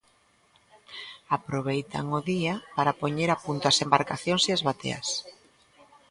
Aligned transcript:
Aproveitan 1.37 2.05
o 2.19 2.19
día 2.31 2.53
para 2.75 2.97
poñer 3.01 3.29
a 3.31 3.37
punto 3.45 3.65
as 3.71 3.77
embarcacións 3.85 4.43
e 4.49 4.51
as 4.57 4.61
bateas. 4.67 5.07